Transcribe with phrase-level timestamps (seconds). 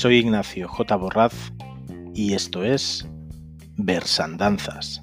[0.00, 0.96] Soy Ignacio J.
[0.96, 1.52] Borraz
[2.14, 3.06] y esto es
[3.76, 5.00] Versandanzas.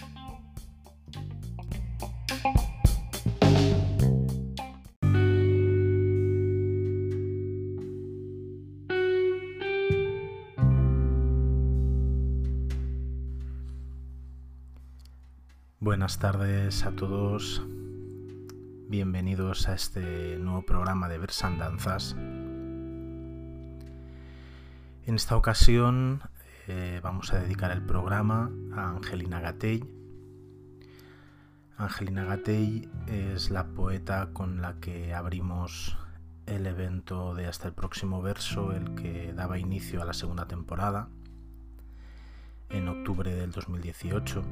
[15.79, 17.61] Buenas tardes a todos,
[18.89, 22.15] bienvenidos a este nuevo programa de Versandanzas.
[25.05, 26.21] En esta ocasión
[26.67, 29.89] eh, vamos a dedicar el programa a Angelina Gatell.
[31.75, 35.97] Angelina Gatell es la poeta con la que abrimos
[36.45, 41.09] el evento de Hasta el próximo verso, el que daba inicio a la segunda temporada
[42.69, 44.43] en octubre del 2018.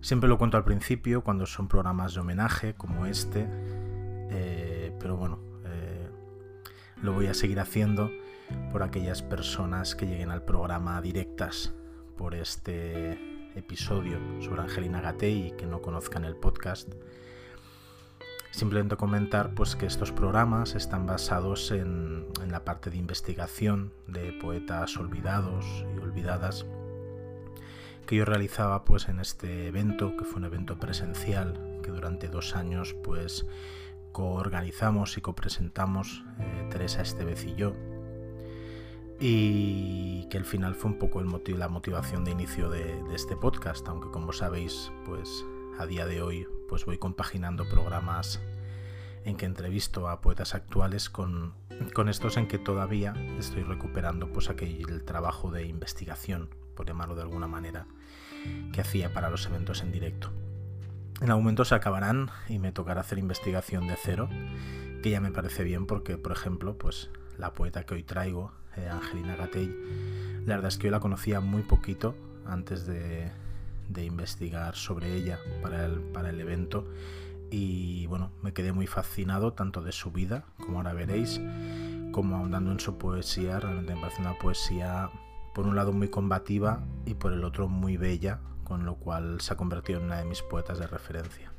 [0.00, 3.46] Siempre lo cuento al principio cuando son programas de homenaje como este,
[4.30, 5.50] eh, pero bueno,
[7.02, 8.10] lo voy a seguir haciendo
[8.72, 11.72] por aquellas personas que lleguen al programa directas
[12.16, 13.12] por este
[13.56, 16.92] episodio sobre Angelina Gatey y que no conozcan el podcast.
[18.50, 24.96] Simplemente comentar pues que estos programas están basados en la parte de investigación de poetas
[24.96, 26.66] olvidados y olvidadas
[28.10, 32.56] que yo realizaba pues en este evento, que fue un evento presencial que durante dos
[32.56, 33.46] años pues
[34.10, 37.72] coorganizamos y copresentamos eh, Teresa Estevez y yo.
[39.20, 43.36] Y que al final fue un poco el motivo, la motivación de inicio de, este
[43.36, 45.46] podcast, aunque como sabéis, pues
[45.78, 48.40] a día de hoy pues voy compaginando programas
[49.24, 51.54] en que entrevisto a poetas actuales con,
[51.94, 57.14] con estos en que todavía estoy recuperando pues aquel el trabajo de investigación, por llamarlo
[57.14, 57.86] de alguna manera,
[58.72, 60.30] que hacía para los eventos en directo.
[61.20, 64.28] En algún momento se acabarán y me tocará hacer investigación de cero,
[65.02, 68.88] que ya me parece bien porque, por ejemplo, pues la poeta que hoy traigo, eh,
[68.88, 72.14] Angelina Gatell, la verdad es que yo la conocía muy poquito
[72.46, 73.32] antes de,
[73.96, 76.86] investigar sobre ella para el, para el evento
[77.50, 81.40] y bueno, me quedé muy fascinado tanto de su vida, como ahora veréis,
[82.12, 85.10] como ahondando en su poesía, realmente me parece una poesía
[85.54, 89.52] por un lado muy combativa y por el otro muy bella, con lo cual se
[89.52, 91.52] ha convertido en una de mis poetas de referencia.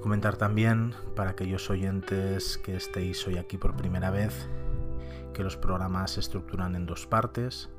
[0.00, 4.48] Comentar también, para aquellos oyentes que estéis hoy aquí por primera vez,
[5.32, 7.70] que los programas se estructuran en dos partes.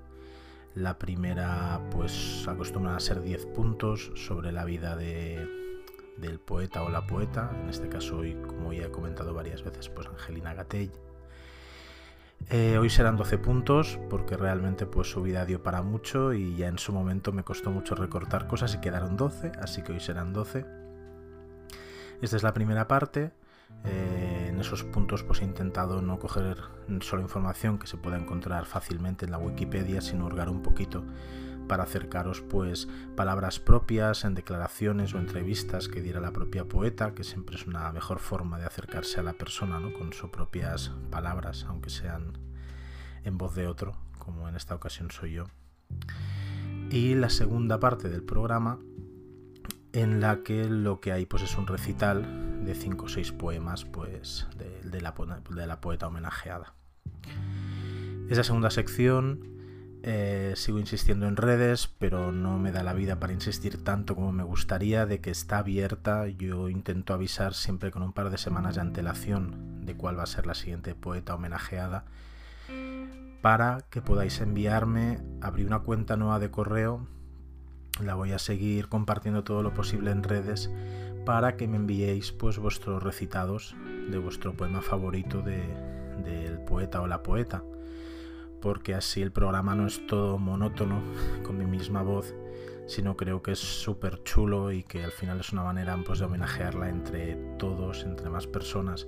[0.73, 5.47] La primera, pues acostumbran a ser 10 puntos sobre la vida de,
[6.17, 9.89] del poeta o la poeta, en este caso hoy, como ya he comentado varias veces,
[9.89, 10.91] pues Angelina Gatell.
[12.49, 16.67] Eh, hoy serán 12 puntos porque realmente pues su vida dio para mucho y ya
[16.67, 20.31] en su momento me costó mucho recortar cosas y quedaron 12, así que hoy serán
[20.31, 20.65] 12.
[22.21, 23.31] Esta es la primera parte.
[23.83, 26.57] Eh, en esos puntos pues he intentado no coger
[27.01, 31.03] solo información que se pueda encontrar fácilmente en la Wikipedia, sino hurgar un poquito
[31.67, 37.23] para acercaros pues palabras propias en declaraciones o entrevistas que diera la propia poeta, que
[37.23, 39.93] siempre es una mejor forma de acercarse a la persona, ¿no?
[39.93, 42.37] con sus propias palabras, aunque sean
[43.23, 45.45] en voz de otro, como en esta ocasión soy yo.
[46.89, 48.79] Y la segunda parte del programa
[49.93, 53.85] en la que lo que hay pues es un recital de cinco o seis poemas
[53.85, 55.13] pues de, la,
[55.49, 56.73] de la poeta homenajeada.
[58.29, 59.54] Esa segunda sección
[60.07, 64.31] eh, sigo insistiendo en redes, pero no me da la vida para insistir tanto como
[64.31, 66.27] me gustaría de que está abierta.
[66.27, 70.27] Yo intento avisar siempre con un par de semanas de antelación de cuál va a
[70.27, 72.05] ser la siguiente poeta homenajeada
[73.41, 77.07] para que podáis enviarme, abrir una cuenta nueva de correo,
[77.99, 80.69] la voy a seguir compartiendo todo lo posible en redes
[81.25, 83.75] para que me enviéis pues vuestros recitados
[84.11, 87.63] de vuestro poema favorito del poeta o la poeta
[88.65, 90.99] porque así el programa no es todo monótono
[91.43, 92.33] con mi misma voz,
[92.87, 96.25] sino creo que es súper chulo y que al final es una manera pues, de
[96.25, 99.07] homenajearla entre todos, entre más personas,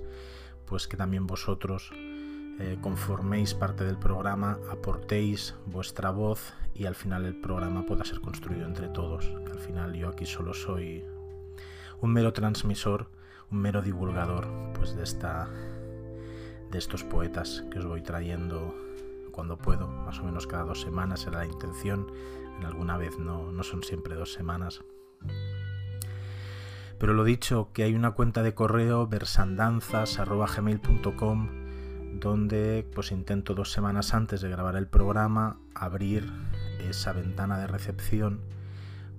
[0.64, 7.24] pues que también vosotros eh, conforméis parte del programa, aportéis vuestra voz y al final
[7.24, 9.28] el programa pueda ser construido entre todos.
[9.50, 11.04] Al final yo aquí solo soy
[12.00, 13.10] un mero transmisor,
[13.50, 15.48] un mero divulgador pues de esta
[16.70, 18.87] de estos poetas que os voy trayendo
[19.38, 22.08] cuando puedo, más o menos cada dos semanas era la intención,
[22.58, 24.82] en alguna vez no, no son siempre dos semanas.
[26.98, 31.50] Pero lo dicho, que hay una cuenta de correo versandanzas.gmail.com
[32.18, 36.28] donde pues intento dos semanas antes de grabar el programa abrir
[36.80, 38.40] esa ventana de recepción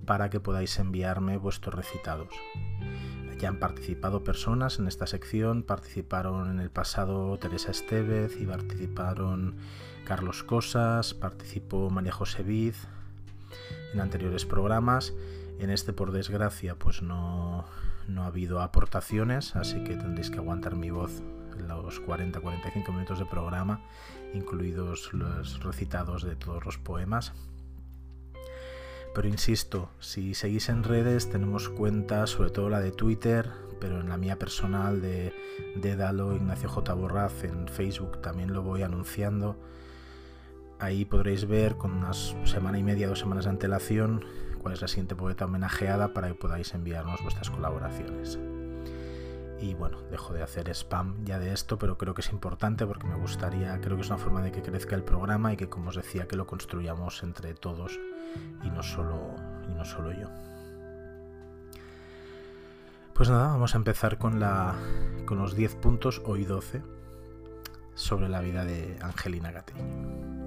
[0.04, 2.28] para que podáis enviarme vuestros recitados.
[3.38, 9.56] Ya han participado personas en esta sección, participaron en el pasado Teresa Estevez y participaron
[10.10, 15.14] Carlos Cosas, participó María José en anteriores programas.
[15.60, 17.64] En este, por desgracia, pues no,
[18.08, 21.22] no ha habido aportaciones, así que tendréis que aguantar mi voz
[21.56, 23.84] en los 40-45 minutos de programa,
[24.34, 27.32] incluidos los recitados de todos los poemas.
[29.14, 33.48] Pero insisto, si seguís en redes tenemos cuentas, sobre todo la de Twitter,
[33.80, 35.32] pero en la mía personal de
[35.76, 36.94] Dédalo Ignacio J.
[36.94, 39.70] Borraz en Facebook también lo voy anunciando.
[40.80, 44.24] Ahí podréis ver con unas semana y media, dos semanas de antelación,
[44.58, 48.38] cuál es la siguiente poeta homenajeada para que podáis enviarnos vuestras colaboraciones.
[49.60, 53.06] Y bueno, dejo de hacer spam ya de esto, pero creo que es importante porque
[53.06, 55.90] me gustaría, creo que es una forma de que crezca el programa y que, como
[55.90, 58.00] os decía, que lo construyamos entre todos
[58.62, 59.36] y no solo,
[59.76, 60.28] no solo yo.
[63.12, 66.80] Pues nada, vamos a empezar con, los 10 puntos, hoy 12,
[67.94, 70.39] sobre la vida de Angelina Gateño.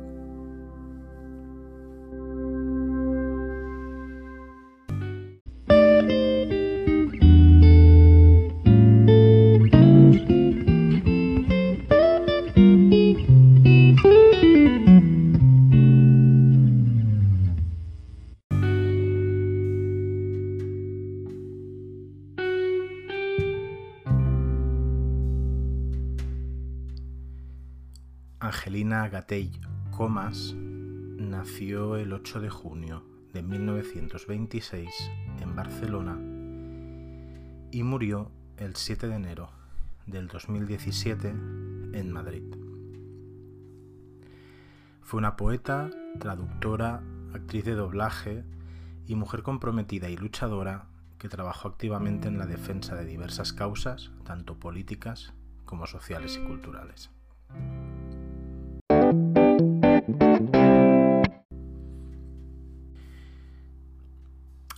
[29.23, 29.51] Gatell
[29.89, 34.89] Comas nació el 8 de junio de 1926
[35.39, 36.19] en Barcelona
[37.71, 39.49] y murió el 7 de enero
[40.07, 42.43] del 2017 en Madrid.
[45.03, 45.89] Fue una poeta,
[46.19, 47.01] traductora,
[47.33, 48.43] actriz de doblaje
[49.07, 54.59] y mujer comprometida y luchadora que trabajó activamente en la defensa de diversas causas, tanto
[54.59, 55.31] políticas
[55.63, 57.09] como sociales y culturales.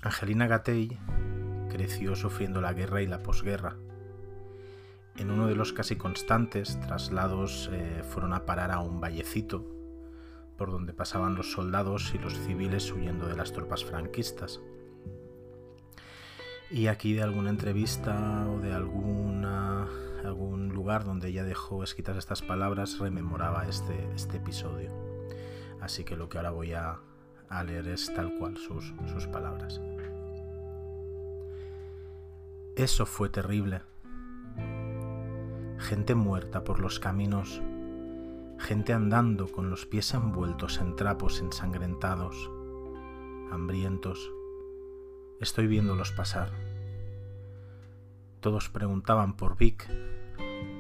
[0.05, 0.99] Angelina Gatell
[1.67, 3.75] creció sufriendo la guerra y la posguerra.
[5.17, 9.65] En uno de los casi constantes traslados eh, fueron a parar a un vallecito
[10.59, 14.61] por donde pasaban los soldados y los civiles huyendo de las tropas franquistas.
[16.69, 19.41] Y aquí de alguna entrevista o de algún
[20.71, 24.91] lugar donde ella dejó escritas estas palabras rememoraba este, este episodio.
[25.81, 26.99] Así que lo que ahora voy a,
[27.65, 29.81] leer es tal cual sus palabras.
[32.75, 33.83] Eso fue terrible.
[35.77, 37.61] Gente muerta por los caminos,
[38.59, 42.51] gente andando con los pies envueltos en trapos ensangrentados,
[43.49, 44.29] hambrientos.
[45.39, 46.51] Estoy viéndolos pasar.
[48.41, 49.89] Todos preguntaban por Vic,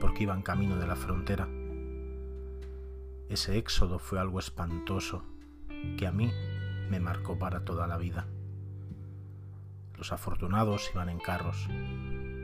[0.01, 1.47] porque iban camino de la frontera.
[3.29, 5.23] Ese éxodo fue algo espantoso
[5.97, 6.29] que a mí
[6.89, 8.27] me marcó para toda la vida.
[9.97, 11.67] Los afortunados iban en carros,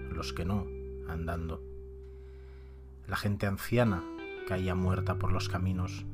[0.09, 0.67] los que no,
[1.07, 1.61] andando.
[3.07, 4.03] La gente anciana
[4.47, 6.05] caía muerta por los caminos,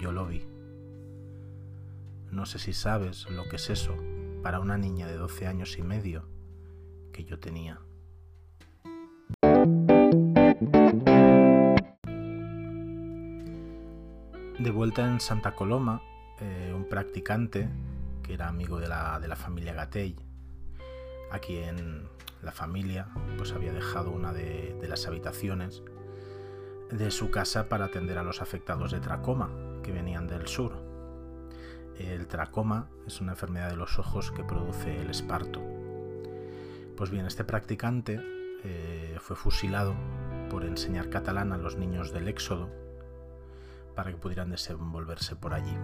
[0.00, 0.44] yo lo vi.
[2.30, 3.94] No sé si sabes lo que es eso
[4.42, 6.24] para una niña de 12 años y medio
[7.12, 7.80] que yo tenía.
[14.58, 16.02] De vuelta en Santa Coloma,
[16.40, 17.68] eh, un practicante
[18.22, 20.31] que era amigo de la, de la familia Gatell
[21.32, 22.08] a quien
[22.42, 23.08] la familia
[23.38, 25.82] pues había dejado una de, las habitaciones
[26.90, 29.50] de su casa para atender a los afectados de tracoma
[29.82, 30.74] que venían del sur.
[31.98, 35.62] El tracoma es una enfermedad de los ojos que produce el esparto.
[36.96, 38.20] Pues bien, este practicante
[38.64, 39.94] eh, fue fusilado
[40.50, 42.68] por enseñar catalán a los niños del éxodo
[43.94, 45.74] para que pudieran desenvolverse por allí.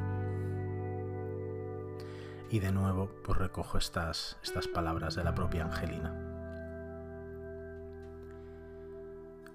[2.50, 6.14] Y de nuevo, pues recojo estas, estas palabras de la propia Angelina.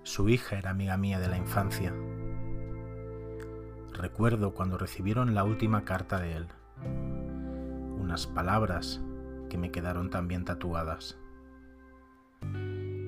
[0.04, 1.94] Su hija era amiga mía de la infancia.
[3.94, 6.48] Recuerdo cuando recibieron la última carta de él.
[8.00, 9.02] Unas palabras
[9.50, 11.18] que me quedaron también tatuadas.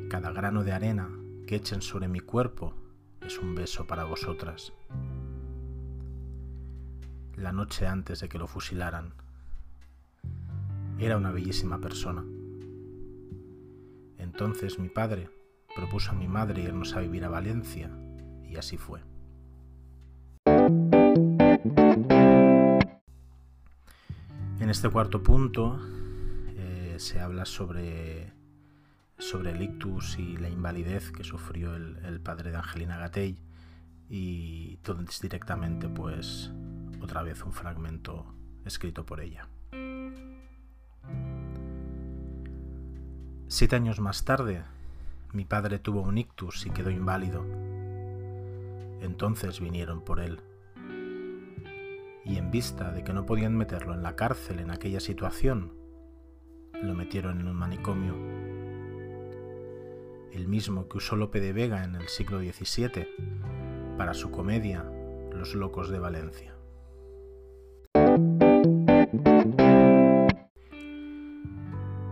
[0.10, 1.10] Cada grano de arena
[1.46, 2.74] que echen sobre mi cuerpo
[3.22, 4.74] es un beso para vosotras.
[7.36, 9.14] La noche antes de que lo fusilaran,
[11.00, 12.24] era una bellísima persona.
[14.18, 15.30] Entonces mi padre
[15.76, 17.90] propuso a mi madre irnos a vivir a Valencia
[18.44, 19.02] y así fue.
[24.60, 25.80] En este cuarto punto
[26.56, 28.34] eh, se habla sobre,
[29.18, 33.38] sobre el ictus y la invalidez que sufrió el, padre de Angelina Gatell
[34.10, 36.52] y todo directamente pues
[37.02, 38.34] otra vez un fragmento
[38.66, 39.48] escrito por ella.
[43.48, 44.64] Siete años más tarde,
[45.32, 47.46] mi padre tuvo un ictus y quedó inválido.
[49.02, 50.40] Entonces vinieron por él.
[52.26, 55.74] Y en vista de que no podían meterlo en la cárcel en aquella situación,
[56.82, 58.16] lo metieron en un manicomio.
[60.32, 63.08] El mismo que usó Lope de Vega en el siglo XVII
[63.96, 64.84] para su comedia
[65.32, 66.55] Los Locos de Valencia.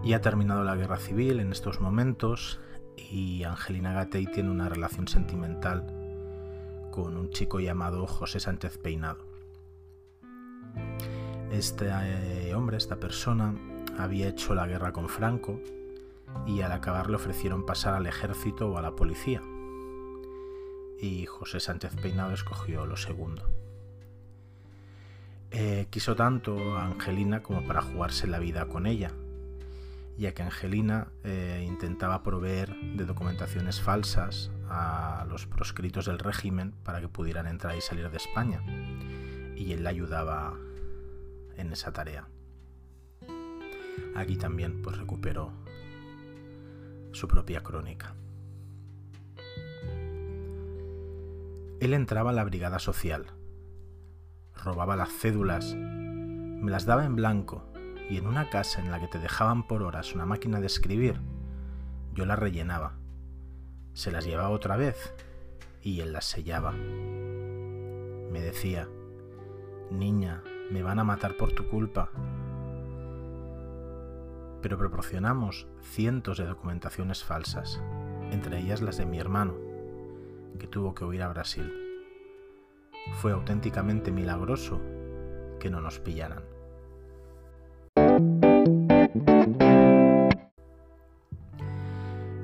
[0.04, 2.60] Y ha terminado la guerra civil en estos momentos
[2.98, 5.88] y Angelina Gatey tiene una relación sentimental
[6.92, 9.26] con un chico llamado José Sánchez Peinado.
[11.52, 13.56] Este eh, hombre, esta persona,
[13.98, 15.60] había hecho la guerra con Franco
[16.46, 19.42] y al acabar le ofrecieron pasar al ejército o a la policía.
[21.00, 23.44] Y José Sánchez Peinado escogió lo segundo.
[25.52, 29.14] Eh, quiso tanto a Angelina como para jugarse la vida con ella,
[30.18, 37.02] ya que Angelina eh, intentaba proveer de documentaciones falsas a los proscritos del régimen para
[37.02, 38.62] que pudieran entrar y salir de España.
[39.56, 40.54] Y él la ayudaba
[41.58, 42.28] en esa tarea.
[44.16, 45.52] Aquí también pues recuperó
[47.12, 48.16] su propia crónica.
[51.80, 53.26] Él entraba a la brigada social,
[54.64, 57.73] robaba las cédulas, me las daba en blanco
[58.10, 61.20] y en una casa en la que te dejaban por horas una máquina de escribir,
[62.14, 62.94] yo las rellenaba.
[63.94, 65.14] Se las llevaba otra vez
[65.82, 66.72] y él las sellaba.
[66.72, 68.88] Me decía,
[69.92, 72.10] niña, me van a matar por tu culpa.
[74.62, 77.82] Pero proporcionamos cientos de documentaciones falsas,
[78.32, 79.56] entre ellas las de mi hermano,
[80.58, 81.72] que tuvo que huir a Brasil.
[83.22, 84.80] Fue auténticamente milagroso
[85.60, 86.53] que no nos pillaran.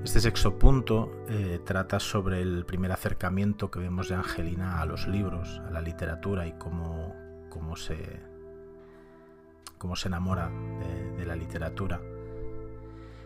[0.03, 5.07] Este sexto punto eh, trata sobre el primer acercamiento que vemos de Angelina a los
[5.07, 7.15] libros, a la literatura y cómo,
[7.49, 8.21] cómo, se,
[9.79, 10.51] cómo se enamora
[11.17, 11.99] de, la literatura.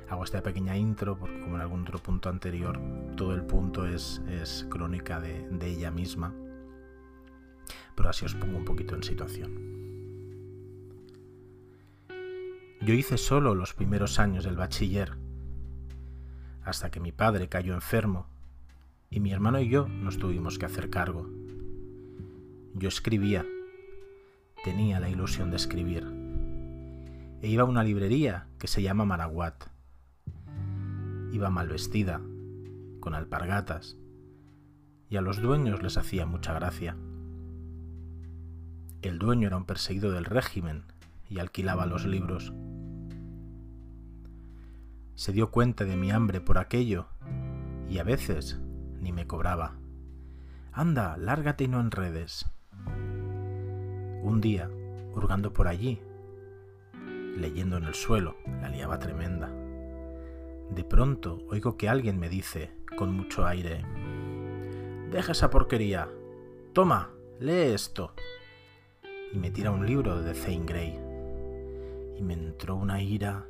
[0.10, 2.80] Hago esta pequeña intro porque como en algún otro punto anterior,
[3.18, 6.34] todo el punto es, es crónica de, de ella misma.
[7.94, 9.83] Pero así os pongo un poquito en situación.
[12.86, 15.14] Yo hice solo los primeros años del bachiller
[16.66, 18.28] hasta que mi padre cayó enfermo
[19.10, 21.30] y mi hermano y yo nos tuvimos que hacer cargo.
[22.74, 23.46] Yo escribía,
[24.66, 26.06] tenía la ilusión de escribir.
[27.42, 29.66] E iba a una librería que se llama Maraguat.
[31.32, 32.22] Iba mal vestida,
[33.00, 33.98] con alpargatas,
[35.10, 36.98] y a los dueños les hacía mucha gracia.
[39.02, 40.84] El dueño era un perseguido del régimen
[41.30, 42.54] y alquilaba los libros
[45.16, 47.08] se dio cuenta de mi hambre por aquello
[47.90, 48.60] y a veces
[49.00, 49.76] ni me cobraba.
[50.72, 52.46] Anda, lárgate y no enredes.
[54.24, 54.70] Un día,
[55.14, 56.02] hurgando por allí,
[57.38, 59.52] leyendo en el suelo, la liaba tremenda.
[60.70, 63.86] De pronto oigo que alguien me dice, con mucho aire,
[65.14, 66.10] Deja esa porquería.
[66.74, 68.16] Toma, lee esto.
[69.32, 71.00] Y me tira un libro de Zane Grey.
[72.18, 73.46] Y me entró una ira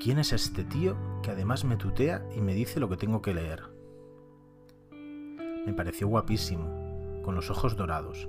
[0.00, 3.34] ¿Quién es este tío que además me tutea y me dice lo que tengo que
[3.34, 3.62] leer?
[4.90, 8.28] Me pareció guapísimo, con los ojos dorados.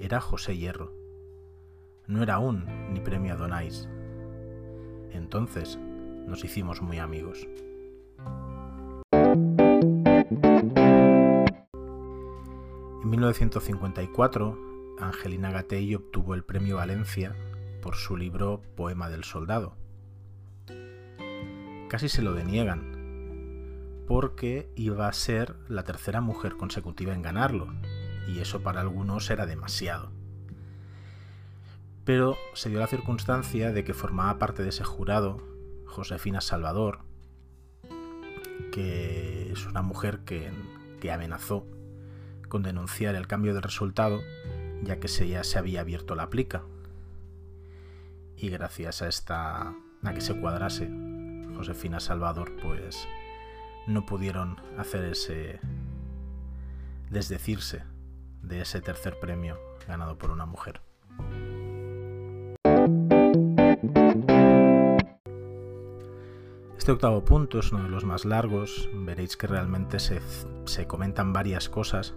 [0.00, 0.92] Era José Hierro.
[2.06, 3.88] No era aún ni premio Adonais.
[5.10, 5.78] Entonces
[6.26, 7.48] nos hicimos muy amigos.
[13.02, 14.58] En 1954,
[14.98, 17.34] Angelina Gatell obtuvo el premio Valencia
[17.80, 19.83] por su libro Poema del Soldado
[21.88, 22.94] casi se lo deniegan,
[24.06, 27.72] porque iba a ser la tercera mujer consecutiva en ganarlo,
[28.28, 30.10] y eso para algunos era demasiado.
[32.04, 35.42] Pero se dio la circunstancia de que formaba parte de ese jurado
[35.86, 37.00] Josefina Salvador,
[38.72, 40.52] que es una mujer que,
[41.12, 41.66] amenazó
[42.48, 44.22] con denunciar el cambio de resultado,
[44.82, 46.62] ya que se, ya se había abierto la plica.
[48.38, 50.88] Y gracias a esta a que se cuadrase
[51.54, 53.06] Josefina Salvador, pues
[53.86, 55.60] no pudieron hacer ese
[57.10, 57.82] desdecirse
[58.42, 60.80] de ese tercer premio ganado por una mujer.
[66.76, 70.20] Este octavo punto es uno de los más largos, veréis que realmente se,
[70.66, 72.14] se comentan varias cosas,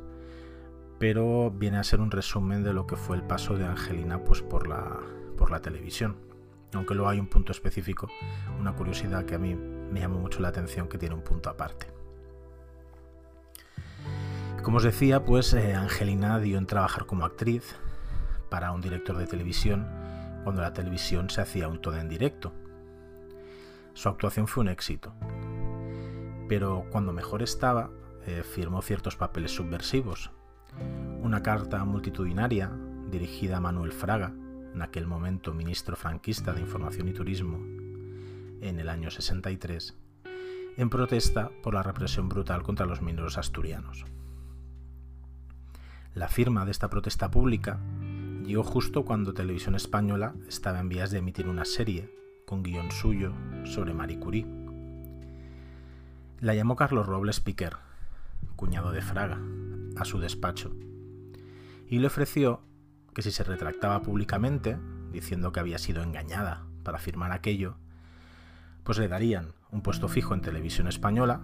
[1.00, 4.42] pero viene a ser un resumen de lo que fue el paso de Angelina pues,
[4.42, 5.00] por, la,
[5.38, 6.18] por la televisión.
[6.74, 8.10] Aunque luego hay un punto específico,
[8.60, 11.88] una curiosidad que a mí me llamó mucho la atención que tiene un punto aparte.
[14.64, 17.76] Como os decía, pues eh, Angelina dio en trabajar como actriz
[18.50, 19.88] para un director de televisión
[20.44, 22.54] cuando la televisión se hacía un todo en directo.
[23.94, 25.14] Su actuación fue un éxito,
[26.48, 27.90] pero cuando mejor estaba,
[28.26, 30.32] eh, firmó ciertos papeles subversivos.
[31.22, 32.72] Una carta multitudinaria
[33.10, 34.34] dirigida a Manuel Fraga,
[34.78, 37.58] en aquel momento ministro franquista de Información y Turismo,
[38.62, 39.96] en el año 63,
[40.78, 44.06] en protesta por la represión brutal contra los mineros asturianos.
[46.14, 47.80] La firma de esta protesta pública
[48.46, 52.14] llegó justo cuando Televisión Española estaba en vías de emitir una serie
[52.46, 54.46] con guion suyo sobre Marie Curie.
[56.40, 57.78] La llamó Carlos Robles Piquer,
[58.56, 59.40] cuñado de Fraga,
[59.96, 60.72] a su despacho
[61.90, 62.62] y le ofreció
[63.18, 64.78] que si se retractaba públicamente,
[65.12, 67.76] diciendo que había sido engañada para firmar aquello,
[68.84, 71.42] pues le darían un puesto fijo en televisión española.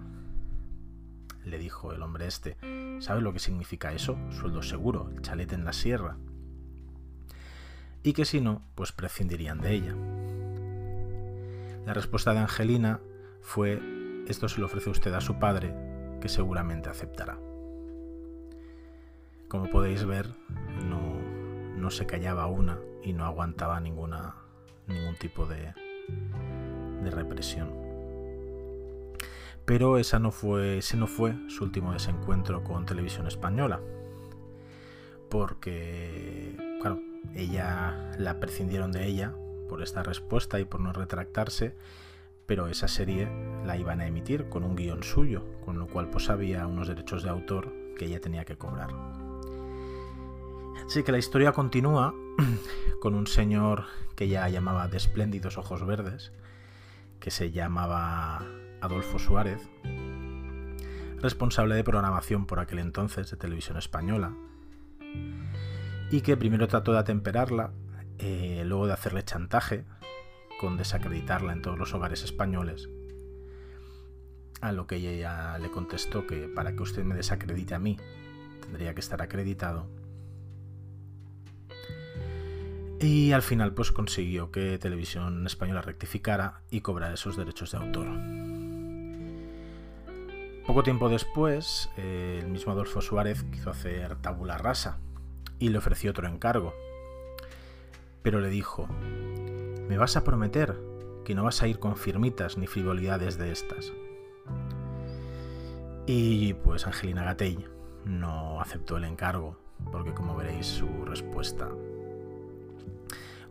[1.44, 2.56] Le dijo el hombre este,
[3.00, 4.16] ¿sabe lo que significa eso?
[4.30, 6.16] Sueldo seguro, el chalete en la sierra.
[8.04, 9.96] Y que si no, pues prescindirían de ella.
[11.86, 13.00] La respuesta de Angelina
[13.40, 13.82] fue,
[14.28, 15.74] esto se lo ofrece usted a su padre,
[16.20, 17.36] que seguramente aceptará.
[19.48, 20.28] Como podéis ver,
[20.88, 21.13] no,
[21.84, 24.36] no se callaba una y no aguantaba ninguna,
[24.86, 25.74] ningún tipo de,
[27.10, 27.70] represión.
[29.66, 33.80] Pero esa no fue, ese no fue su último desencuentro con Televisión Española.
[35.28, 37.00] Porque, claro,
[37.34, 39.34] ella la prescindieron de ella
[39.68, 41.76] por esta respuesta y por no retractarse,
[42.46, 43.28] pero esa serie
[43.66, 47.22] la iban a emitir con un guion suyo, con lo cual pues había unos derechos
[47.22, 49.23] de autor que ella tenía que cobrar.
[50.86, 52.14] Así que la historia continúa
[53.00, 53.84] con un señor
[54.16, 56.32] que ya llamaba de espléndidos ojos verdes,
[57.20, 58.44] que se llamaba
[58.80, 59.68] Adolfo Suárez,
[61.20, 64.34] responsable de programación por aquel entonces de televisión española,
[66.10, 67.72] y que primero trató de atemperarla,
[68.18, 69.84] eh, luego de hacerle chantaje,
[70.60, 72.88] con desacreditarla en todos los hogares españoles,
[74.60, 77.98] a lo que ella le contestó que para que usted me desacredite a mí,
[78.60, 79.88] tendría que estar acreditado
[83.00, 88.06] y al final pues consiguió que Televisión Española rectificara y cobrara esos derechos de autor.
[90.66, 94.98] Poco tiempo después, eh, el mismo Adolfo Suárez quiso hacer tabula rasa
[95.58, 96.72] y le ofreció otro encargo.
[98.22, 98.88] Pero le dijo,
[99.88, 100.74] me vas a prometer
[101.24, 103.92] que no vas a ir con firmitas ni frivolidades de estas.
[106.06, 107.68] Y pues Angelina Gatell
[108.06, 109.58] no aceptó el encargo,
[109.90, 111.68] porque como veréis su respuesta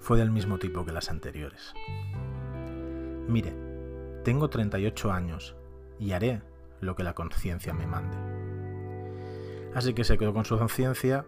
[0.04, 1.74] fue del mismo tipo que las anteriores.
[3.30, 3.56] Mire,
[4.26, 5.56] tengo 38 años
[5.98, 6.42] y haré
[6.82, 8.18] lo que la conciencia me mande.
[9.74, 11.26] Así que se quedó con su conciencia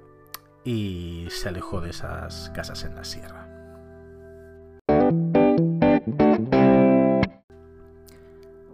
[0.65, 3.47] y se alejó de esas casas en la sierra.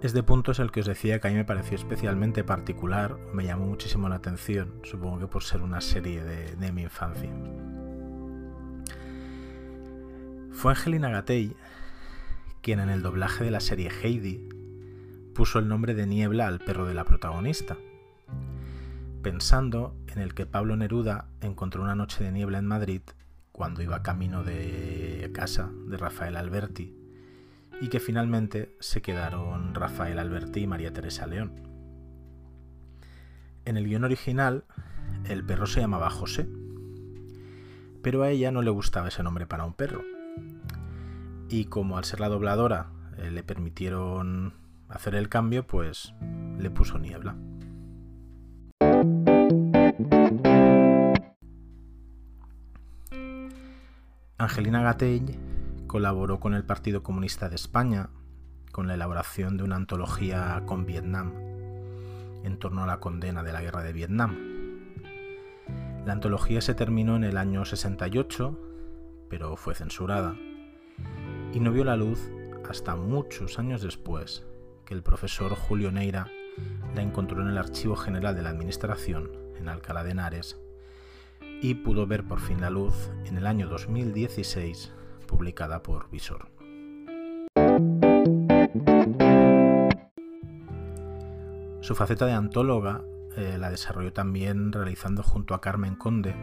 [0.01, 3.45] Este punto es el que os decía que a mí me pareció especialmente particular, me
[3.45, 7.29] llamó muchísimo la atención, supongo que por ser una serie de, de mi infancia.
[10.51, 11.55] Fue Angelina Gatell
[12.61, 14.47] quien en el doblaje de la serie Heidi
[15.33, 17.77] puso el nombre de Niebla al perro de la protagonista,
[19.23, 23.01] pensando en el que Pablo Neruda encontró una noche de niebla en Madrid
[23.51, 26.95] cuando iba camino de casa de Rafael Alberti
[27.79, 31.53] y que finalmente se quedaron Rafael Alberti y María Teresa León.
[33.65, 34.65] En el guion original,
[35.25, 36.47] el perro se llamaba José,
[38.03, 40.10] pero a ella no le gustaba ese nombre para un perro
[41.51, 42.87] y como al ser la dobladora
[43.17, 44.53] eh, le permitieron
[44.87, 46.13] hacer el cambio, pues
[46.57, 47.35] le puso niebla.
[54.37, 55.37] Angelina Gatell
[55.87, 58.09] colaboró con el Partido Comunista de España
[58.71, 61.33] con la elaboración de una antología con Vietnam
[62.43, 64.37] en torno a la condena de la guerra de Vietnam.
[66.05, 68.57] La antología se terminó en el año 68,
[69.29, 70.35] pero fue censurada
[71.53, 72.29] y no vio la luz
[72.69, 74.45] hasta muchos años después
[74.85, 76.27] que el profesor Julio Neira
[76.95, 80.57] la encontró en el Archivo General de la Administración en Alcalá de Henares
[81.61, 84.91] y pudo ver por fin la luz en el año 2016
[85.27, 86.47] publicada por Visor.
[91.81, 93.01] Su faceta de antóloga
[93.35, 96.35] eh, la desarrolló también realizando junto a Carmen Conde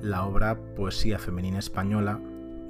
[0.00, 2.20] la obra Poesía Femenina Española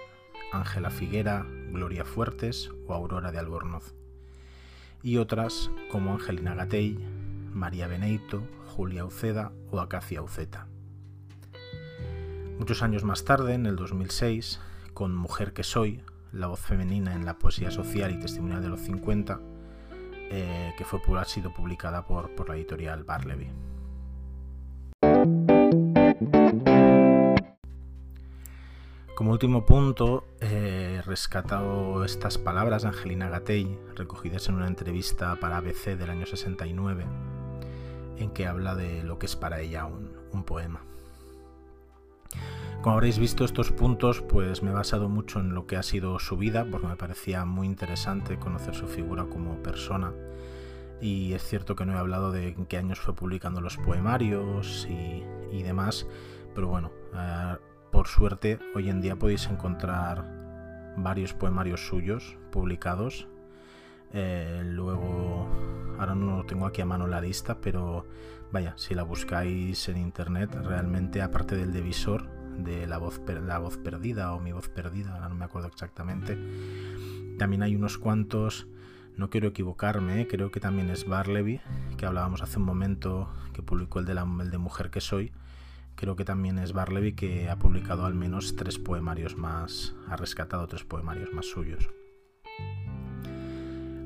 [0.52, 3.94] Ángela Figuera, Gloria Fuertes o Aurora de Albornoz
[5.07, 6.99] y otras como Angelina Gatell,
[7.53, 8.42] María Beneito,
[8.75, 10.66] Julia Uceda o Acacia Uceta.
[12.59, 14.61] Muchos años más tarde, en el 2006,
[14.95, 18.81] con Mujer que Soy, la voz femenina en la poesía social y testimonial de los
[18.81, 19.38] 50,
[20.33, 23.53] eh, que fue, ha sido publicada por, por la editorial Barleby.
[29.16, 35.57] Como último punto, he rescatado estas palabras de Angelina Gatell, recogidas en una entrevista para
[35.57, 37.07] ABC del año 69,
[38.18, 40.83] en que habla de lo que es para ella un, poema.
[42.83, 46.18] Como habréis visto, estos puntos, pues me he basado mucho en lo que ha sido
[46.18, 50.12] su vida, porque me parecía muy interesante conocer su figura como persona.
[51.00, 54.87] Y es cierto que no he hablado de en qué años fue publicando los poemarios
[54.90, 55.24] y,
[55.57, 56.07] y demás,
[56.55, 57.57] pero bueno, eh,
[57.96, 60.22] por suerte, hoy en día podéis encontrar
[60.98, 63.26] varios poemarios suyos publicados.
[64.12, 65.48] Eh, luego,
[65.98, 68.06] ahora no tengo aquí a mano la lista, pero
[68.52, 72.28] vaya, si la buscáis en internet, realmente aparte del devisor
[72.59, 76.38] de la voz, la voz perdida o mi voz perdida, ahora no me acuerdo exactamente,
[77.38, 78.66] también hay unos cuantos,
[79.16, 80.28] no quiero equivocarme, ¿eh?
[80.28, 81.62] creo que también es Barleby,
[81.96, 85.32] que hablábamos hace un momento, que publicó el de, el de Mujer que Soy,
[85.96, 90.66] creo que también es Barleby que ha publicado al menos tres poemarios más, ha rescatado
[90.66, 91.90] tres poemarios más suyos.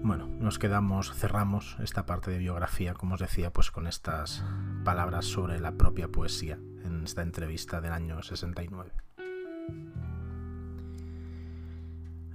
[0.02, 4.42] Bueno, nos quedamos, cerramos esta parte de biografía, como os decía, pues con estas
[4.82, 8.92] palabras sobre la propia poesía en esta entrevista del año 69.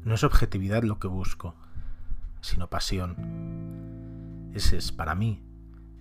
[0.04, 1.56] No es objetividad lo que busco,
[2.42, 4.52] sino pasión.
[4.54, 5.44] Ese es, para mí,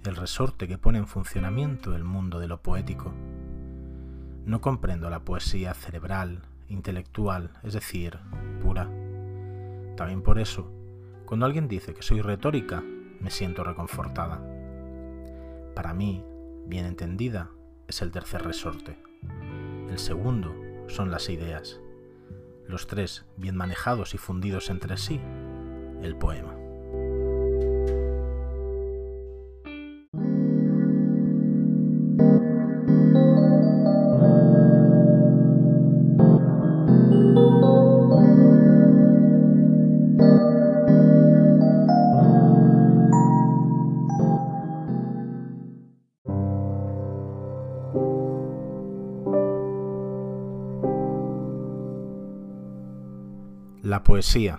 [0.05, 3.15] el resorte que pone en funcionamiento el mundo de lo poético
[4.47, 8.19] no comprendo la poesía cerebral, intelectual, es decir,
[8.63, 8.91] pura.
[9.97, 10.71] También por eso,
[11.25, 12.83] cuando alguien dice que soy retórica,
[13.21, 14.43] me siento reconfortada.
[15.75, 16.25] Para mí,
[16.67, 17.51] bien entendida,
[17.89, 18.97] es el tercer resorte.
[19.89, 20.55] El segundo
[20.89, 21.81] son las ideas.
[22.67, 25.21] Los tres, bien manejados y fundidos entre sí,
[26.03, 26.55] el poema.
[53.95, 54.59] La poesía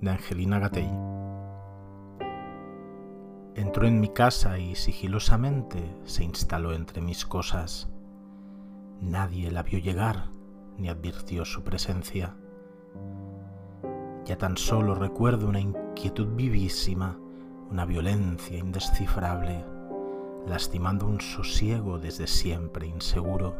[0.00, 0.88] de Angelina Gatell.
[3.56, 7.90] Entró en mi casa y sigilosamente se instaló entre mis cosas.
[9.02, 10.30] Nadie la vio llegar
[10.78, 12.36] ni advirtió su presencia.
[14.24, 17.18] Ya tan solo recuerdo una inquietud vivísima,
[17.70, 19.62] una violencia indescifrable,
[20.46, 23.56] lastimando un sosiego desde siempre inseguro.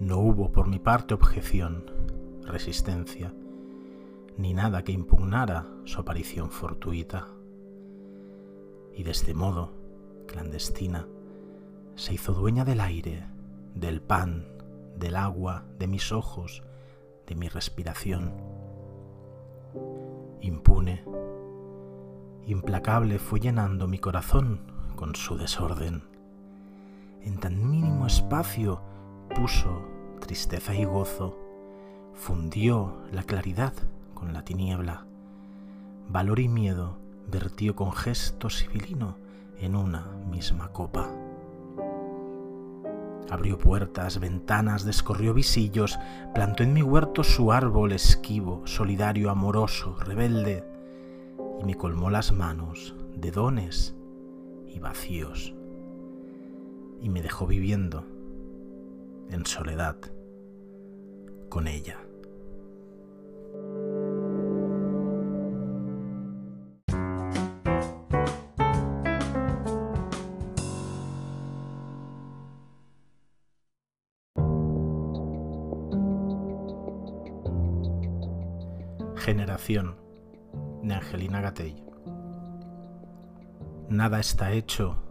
[0.00, 1.95] No hubo por mi parte objeción,
[2.46, 3.34] resistencia,
[4.36, 7.28] ni nada que impugnara su aparición fortuita.
[8.94, 9.72] Y de este modo,
[10.26, 11.06] clandestina,
[11.94, 13.26] se hizo dueña del aire,
[13.74, 14.48] del pan,
[14.96, 16.62] del agua, de mis ojos,
[17.26, 18.32] de mi respiración.
[20.40, 21.04] Impune,
[22.46, 24.60] implacable fue llenando mi corazón
[24.94, 26.04] con su desorden.
[27.22, 28.80] En tan mínimo espacio
[29.34, 29.82] puso
[30.20, 31.36] tristeza y gozo,
[32.16, 33.74] fundió la claridad
[34.14, 35.06] con la tiniebla,
[36.08, 36.98] valor y miedo
[37.30, 39.18] vertió con gesto civilino
[39.58, 41.10] en una misma copa.
[43.30, 45.98] Abrió puertas, ventanas, descorrió visillos,
[46.34, 50.64] plantó en mi huerto su árbol esquivo, solidario, amoroso, rebelde,
[51.60, 53.94] y me colmó las manos de dones
[54.66, 55.54] y vacíos,
[57.00, 58.04] y me dejó viviendo
[59.28, 59.96] en soledad
[61.48, 62.05] con ella.
[79.66, 81.82] De Angelina Gatell.
[83.88, 85.02] Nada está hecho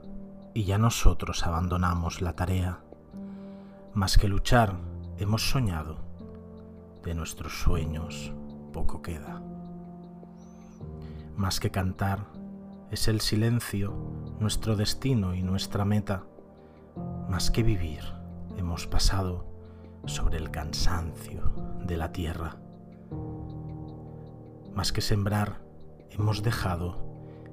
[0.53, 2.79] y ya nosotros abandonamos la tarea.
[3.93, 4.77] Más que luchar,
[5.17, 5.97] hemos soñado.
[7.03, 8.31] De nuestros sueños
[8.71, 9.41] poco queda.
[11.35, 12.19] Más que cantar,
[12.91, 13.93] es el silencio
[14.39, 16.23] nuestro destino y nuestra meta.
[17.29, 18.05] Más que vivir,
[18.57, 19.45] hemos pasado
[20.05, 21.41] sobre el cansancio
[21.85, 22.55] de la tierra.
[24.75, 25.61] Más que sembrar,
[26.09, 26.97] hemos dejado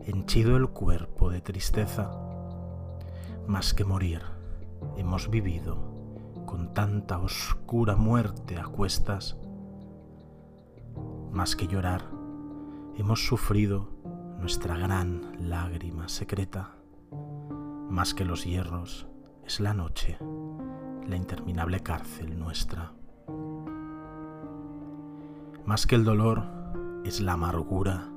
[0.00, 2.10] henchido el cuerpo de tristeza.
[3.46, 4.22] Más que morir,
[4.96, 5.76] hemos vivido
[6.46, 9.36] con tanta oscura muerte a cuestas.
[11.30, 12.02] Más que llorar,
[12.96, 13.90] hemos sufrido
[14.40, 16.74] nuestra gran lágrima secreta.
[17.88, 19.06] Más que los hierros,
[19.46, 20.18] es la noche,
[21.06, 22.92] la interminable cárcel nuestra.
[25.64, 26.61] Más que el dolor,
[27.04, 28.08] es la amargura,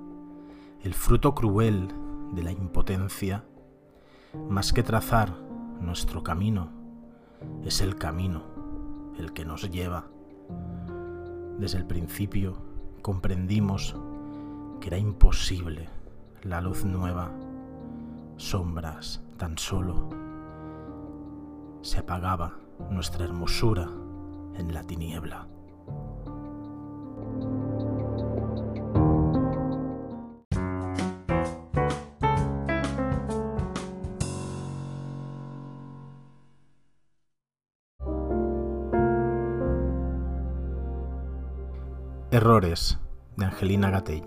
[0.84, 1.88] el fruto cruel
[2.34, 3.44] de la impotencia,
[4.50, 5.34] más que trazar
[5.82, 6.70] nuestro camino,
[7.64, 8.44] es el camino
[9.18, 10.06] el que nos lleva.
[11.58, 12.58] Desde el principio
[13.02, 13.96] comprendimos
[14.80, 15.90] que era imposible
[16.44, 17.32] la luz nueva,
[18.38, 20.10] sombras tan solo.
[21.82, 22.54] Se apagaba
[22.92, 23.90] nuestra hermosura
[24.56, 25.48] en la tiniebla.
[42.36, 43.00] Errores
[43.38, 44.26] de Angelina Gatell.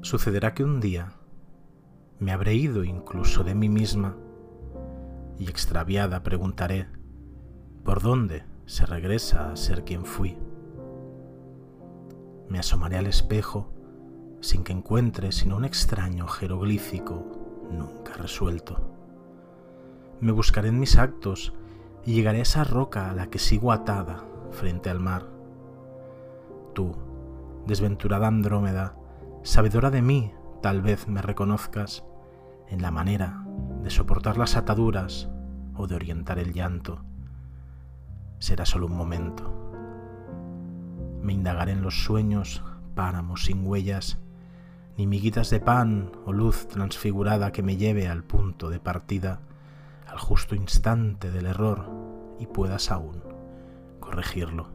[0.00, 1.12] Sucederá que un día
[2.18, 4.16] me habré ido incluso de mí misma
[5.38, 6.88] y extraviada preguntaré,
[7.84, 10.38] ¿por dónde se regresa a ser quien fui?
[12.48, 13.70] Me asomaré al espejo
[14.40, 18.80] sin que encuentre sino un extraño jeroglífico nunca resuelto.
[20.22, 21.52] Me buscaré en mis actos
[22.06, 25.26] y llegaré a esa roca a la que sigo atada frente al mar.
[26.74, 26.94] Tú,
[27.66, 28.94] desventurada Andrómeda,
[29.42, 30.32] sabedora de mí,
[30.62, 32.04] tal vez me reconozcas
[32.68, 33.44] en la manera
[33.82, 35.28] de soportar las ataduras
[35.74, 37.04] o de orientar el llanto.
[38.38, 39.72] Será solo un momento.
[41.22, 42.62] Me indagaré en los sueños,
[42.94, 44.18] páramos sin huellas,
[44.96, 49.40] ni miguitas de pan o luz transfigurada que me lleve al punto de partida,
[50.06, 51.88] al justo instante del error
[52.40, 53.27] y puedas aún
[54.08, 54.68] corregirlo.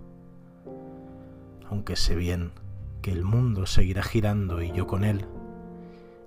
[1.68, 2.52] Aunque sé bien
[3.02, 5.26] que el mundo seguirá girando y yo con él,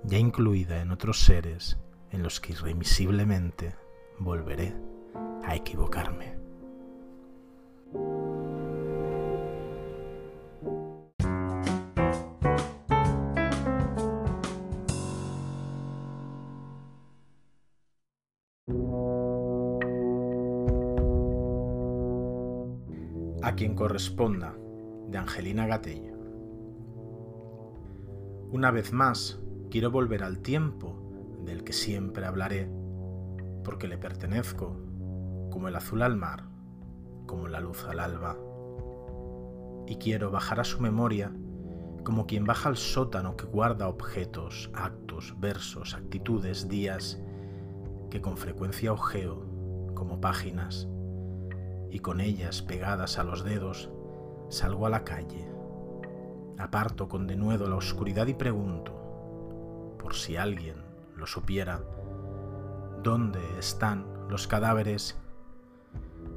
[0.03, 1.79] ya incluida en otros seres
[2.11, 3.77] en los que irremisiblemente
[4.19, 4.75] volveré
[5.45, 6.37] a equivocarme.
[23.77, 24.57] Corresponda,
[25.11, 26.11] de Angelina Gatell.
[28.51, 29.39] Una vez más,
[29.71, 30.97] quiero volver al tiempo
[31.45, 32.71] del que siempre hablaré,
[33.63, 34.75] porque le pertenezco,
[35.51, 36.45] como el azul al mar,
[37.27, 38.39] como la luz al alba.
[39.87, 41.31] Y quiero bajar a su memoria
[42.03, 47.21] como quien baja al sótano que guarda objetos, actos, versos, actitudes, días,
[48.11, 49.45] que con frecuencia ojeo
[49.95, 50.89] como páginas
[51.91, 53.91] y con ellas pegadas a los dedos
[54.49, 55.47] salgo a la calle.
[56.59, 60.77] Aparto con denuedo la oscuridad y pregunto, por si alguien
[61.17, 61.81] lo supiera,
[63.03, 65.19] ¿dónde están los cadáveres?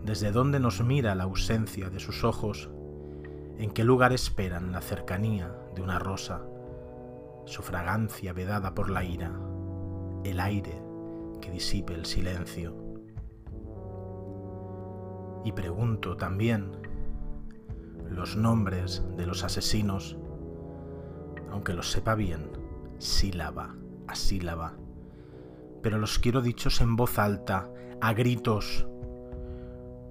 [0.04, 2.70] ¿Desde dónde nos mira la ausencia de sus ojos?
[3.58, 6.42] ¿En qué lugar esperan la cercanía de una rosa,
[7.46, 9.32] su fragancia vedada por la ira,
[10.24, 10.82] el aire
[11.42, 12.89] que disipe el silencio?
[15.44, 16.72] Y pregunto también
[18.10, 20.18] los nombres de los asesinos,
[21.52, 22.52] aunque los sepa bien,
[22.98, 23.76] sílaba
[24.08, 24.78] a sílaba,
[25.82, 27.72] pero los quiero dichos en voz alta,
[28.02, 28.88] a gritos,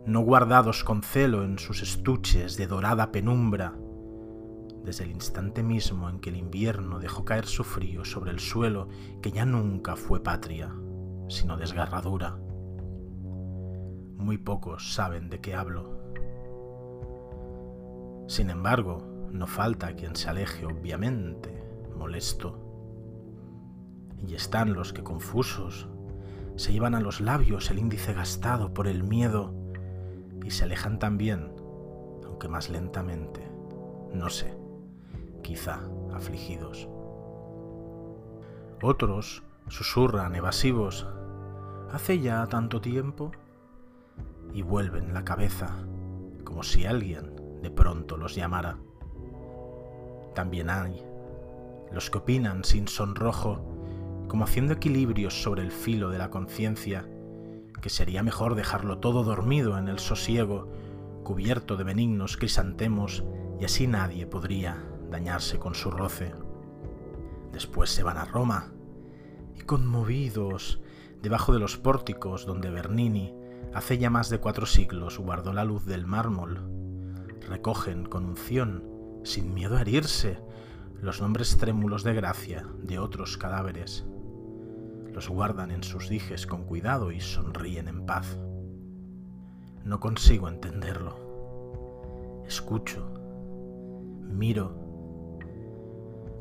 [0.07, 3.75] no guardados con celo en sus estuches de dorada penumbra,
[4.85, 8.89] desde el instante mismo en que el invierno dejó caer su frío sobre el suelo
[9.21, 10.75] que ya nunca fue patria,
[11.29, 12.39] sino desgarradura
[14.19, 15.99] muy pocos saben de qué hablo.
[18.27, 21.65] Sin embargo, no falta quien se aleje obviamente,
[21.97, 22.59] molesto.
[24.27, 25.89] Y están los que confusos
[26.57, 29.55] se llevan a los labios el índice gastado por el miedo
[30.45, 31.53] y se alejan también,
[32.27, 33.49] aunque más lentamente,
[34.13, 34.59] no sé,
[35.43, 35.81] quizá
[36.13, 36.89] afligidos.
[38.83, 41.07] Otros susurran evasivos,
[41.93, 43.31] ¿hace ya tanto tiempo?
[44.59, 45.87] Y vuelven la cabeza,
[46.43, 48.81] como si alguien de pronto los llamara.
[50.35, 51.01] También hay
[51.93, 53.61] los que opinan sin sonrojo,
[54.27, 57.09] como haciendo equilibrios sobre el filo de la conciencia,
[57.81, 60.73] que sería mejor dejarlo todo dormido en el sosiego,
[61.23, 63.23] cubierto de benignos crisantemos,
[63.61, 66.35] y así nadie podría dañarse con su roce.
[67.53, 68.73] Después se van a Roma,
[69.55, 70.81] y conmovidos,
[71.23, 73.38] debajo de los pórticos donde Bernini
[73.75, 76.61] hace ya más de cuatro siglos guardó la luz del mármol,
[77.49, 78.85] recogen con unción,
[79.25, 80.41] sin miedo a herirse,
[81.01, 84.05] los nombres trémulos de gracia de otros cadáveres.
[85.13, 88.39] Los guardan en sus dijes con cuidado y sonríen en paz.
[89.85, 92.45] No consigo entenderlo.
[92.47, 93.13] Escucho,
[94.23, 94.77] miro.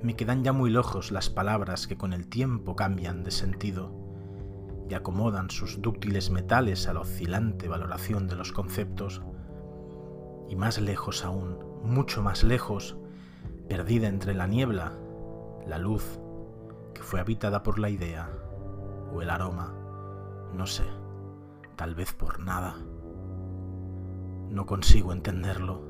[0.02, 3.97] Me quedan ya muy lejos las palabras que con el tiempo cambian de sentido
[4.90, 9.22] y acomodan sus dúctiles metales a la oscilante valoración de los conceptos.
[10.50, 12.98] Y más lejos aún, mucho más lejos,
[13.68, 14.94] perdida entre la niebla,
[15.68, 16.20] la luz
[16.94, 18.30] que fue habitada por la idea
[19.14, 19.74] o el aroma,
[20.54, 20.84] no sé,
[21.76, 22.76] tal vez por nada.
[24.50, 25.86] No consigo entenderlo.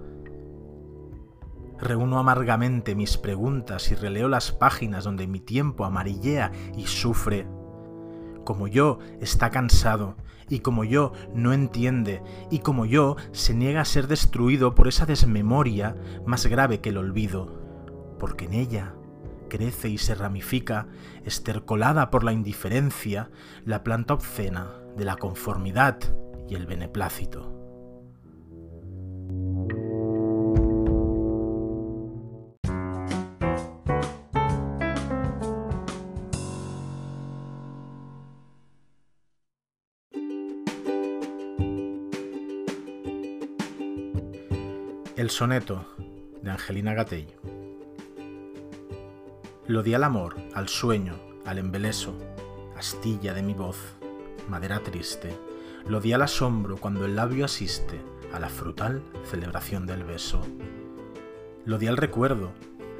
[1.79, 7.47] Reúno amargamente mis preguntas y releo las páginas donde mi tiempo amarillea y sufre.
[8.47, 10.15] Como yo está cansado
[10.47, 15.05] y como yo no entiende y como yo se niega a ser destruido por esa
[15.05, 18.93] desmemoria más grave que el olvido porque en ella
[19.49, 20.87] crece y se ramifica,
[21.25, 23.31] estercolada por la indiferencia,
[23.65, 25.97] la planta obscena de la conformidad
[26.47, 27.56] y el beneplácito.
[45.37, 45.85] Soneto
[46.41, 47.27] de Angelina Gatell.
[49.67, 51.13] Lo di al amor, al sueño,
[51.45, 52.15] al embeleso,
[52.75, 53.77] astilla de mi voz,
[54.49, 55.37] madera triste.
[55.85, 58.01] Lo di al asombro cuando el labio asiste
[58.33, 60.41] a la frutal celebración del beso.
[61.65, 62.51] Lo di al recuerdo,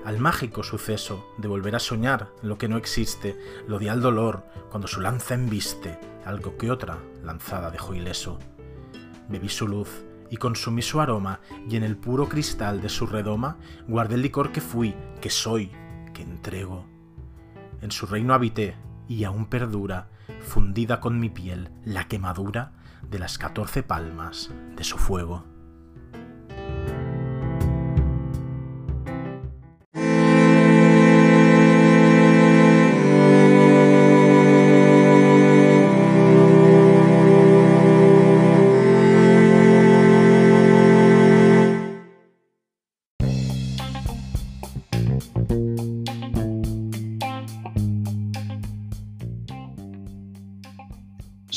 [0.06, 3.36] al mágico suceso de volver a soñar lo que no existe.
[3.68, 8.38] Lo di al dolor cuando su lanza embiste algo que otra lanzada dejó ileso.
[9.28, 13.58] Bebí su luz y consumí su aroma, y en el puro cristal de su redoma
[13.88, 15.72] guardé el licor que fui, que soy,
[16.22, 16.86] entrego.
[17.82, 18.76] En su reino habité
[19.08, 20.10] y aún perdura,
[20.42, 22.74] fundida con mi piel, la quemadura
[23.10, 25.57] de las catorce palmas de su fuego.